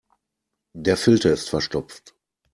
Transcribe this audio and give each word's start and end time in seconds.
Der 0.73 0.97
Filter 0.97 1.29
ist 1.31 1.51
verstopft. 1.51 2.15